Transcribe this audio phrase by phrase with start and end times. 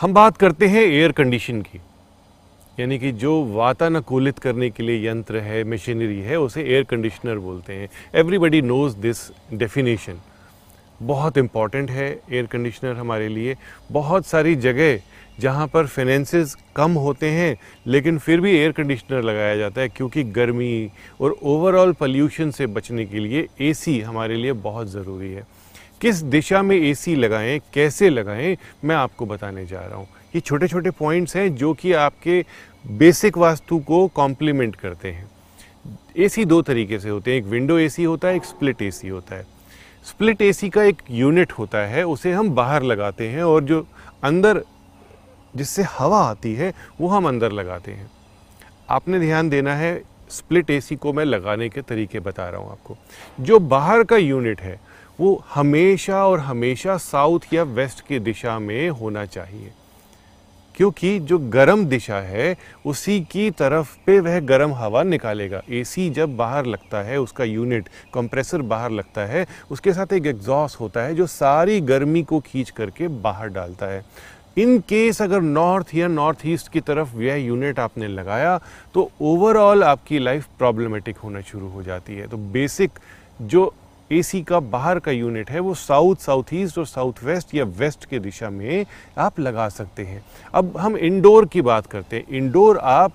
[0.00, 1.80] हम बात करते हैं एयर कंडीशन की।
[2.78, 7.72] यानी कि जो वातानुकूलित करने के लिए यंत्र है मशीनरी है, उसे एयर कंडीशनर बोलते
[7.72, 9.18] हैं। एवरीबडी नोज़ दिस
[9.54, 10.20] डेफिनेशन
[11.02, 13.56] बहुत इंपॉर्टेंट है एयर कंडीशनर हमारे लिए।
[13.92, 14.98] बहुत सारी जगह
[15.40, 20.24] जहाँ पर फाइनेंसेस कम होते हैं, लेकिन फिर भी एयर कंडीशनर लगाया जाता है, क्योंकि
[20.24, 25.46] गर्मी और ओवरऑल पल्यूशन से बचने के लिए एसी हमारे लिए बहुत ज़रूरी है।
[26.00, 30.68] किस दिशा में एसी लगाएँ, कैसे लगाएँ, मैं आपको बताने जा रहा हूँ। ये छोटे
[30.68, 32.44] छोटे पॉइंट्स हैं जो कि आपके
[32.84, 35.30] बेसिक वास्तु को कॉम्प्लीमेंट करते हैं।
[36.16, 39.34] एसी दो तरीके से होते हैं, एक विंडो एसी होता है, एक स्प्लिट एसी होता
[39.34, 39.46] है।
[40.04, 43.86] स्प्लिट एसी का एक यूनिट होता है, उसे हम बाहर लगाते हैं और जो
[44.24, 44.62] अंदर
[45.56, 48.10] जिससे हवा आती है, वो हम अंदर लगाते हैं।
[48.90, 52.96] आपने ध्यान देना है स्प्लिट एसी को मैं लगाने के तरीके बता रहा हूँ आपको।
[53.40, 54.89] जो बाहर का यूनिट है
[55.20, 59.72] वो हमेशा और हमेशा साउथ या वेस्ट की दिशा में होना चाहिए।
[60.76, 66.36] क्योंकि जो गर्म दिशा है, उसी की तरफ़ पे वह गर्म हवा निकालेगा। एसी जब
[66.36, 71.14] बाहर लगता है, उसका यूनिट कंप्रेसर बाहर लगता है, उसके साथ एक एग्जॉस्ट होता है
[71.14, 74.04] जो सारी गर्मी को खींच करके बाहर डालता है।
[74.58, 78.60] इन केस अगर नॉर्थ या नॉर्थ ईस्ट की तरफ़ यह यूनिट आपने लगाया
[78.94, 82.90] तो ओवरऑल आपकी लाइफ प्रॉब्लमेटिक होना शुरू हो जाती है। तो बेसिक
[83.42, 83.74] जो
[84.10, 88.04] एसी का बाहर का यूनिट है, वो साउथ साउथ ईस्ट और साउथ वेस्ट या वेस्ट
[88.04, 88.86] के दिशा में
[89.18, 93.12] आप लगा सकते हैं। अब हम इंडोर की बात करते हैं। इंडोर आप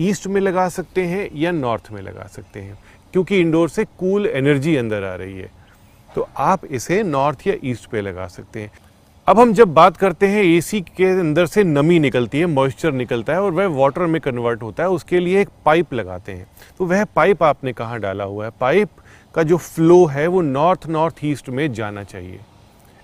[0.00, 2.78] ईस्ट में लगा सकते हैं या नॉर्थ में लगा सकते हैं,
[3.12, 5.50] क्योंकि इंडोर से कूल एनर्जी अंदर आ रही है।
[6.14, 8.72] तो आप इसे नॉर्थ या ईस्ट पे लगा सकते हैं।
[9.26, 13.32] अब हम जब बात करते हैं, एसी के अंदर से नमी निकलती है, मॉइस्चर निकलता
[13.32, 16.46] है और वह वाटर में कन्वर्ट होता है, उसके लिए एक पाइप लगाते हैं।
[16.78, 18.50] तो वह पाइप आपने कहाँ डाला हुआ है?
[18.60, 18.88] पाइप
[19.36, 22.40] का जो फ्लो है वो नॉर्थ नॉर्थ ईस्ट में जाना चाहिए।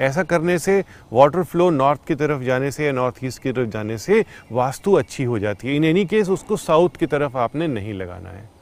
[0.00, 3.68] ऐसा करने से वाटर फ्लो नॉर्थ की तरफ़ जाने से या नॉर्थ ईस्ट की तरफ़
[3.68, 7.68] जाने से वास्तु अच्छी हो जाती है। इन एनी केस उसको साउथ की तरफ़ आपने
[7.68, 8.53] नहीं लगाना है।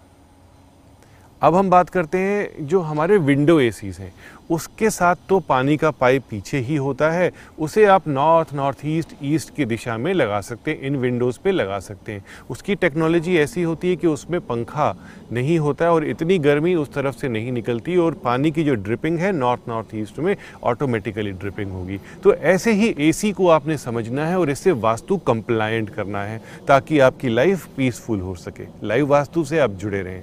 [1.43, 4.13] अब हम बात करते हैं जो हमारे विंडो एसीज हैं।
[4.51, 9.15] उसके साथ तो पानी का पाइप पीछे ही होता है। उसे आप नॉर्थ नॉर्थ ईस्ट
[9.23, 13.37] ईस्ट की दिशा में लगा सकते हैं, इन विंडोज़ पे लगा सकते हैं। उसकी टेक्नोलॉजी
[13.37, 14.95] ऐसी होती है कि उसमें पंखा
[15.33, 18.75] नहीं होता है और इतनी गर्मी उस तरफ़ से नहीं निकलती और पानी की जो
[18.75, 23.79] ड्रिपिंग है नॉर्थ नॉर्थ ईस्ट में ऑटोमेटिकली ड्रिपिंग होगी। तो ऐसे ही एसी को आपने
[23.79, 29.07] समझना है और इससे वास्तु कंप्लायंट करना है ताकि आपकी लाइफ पीसफुल हो सके। लाइव
[29.07, 30.23] वास्तु से आप जुड़े रहें।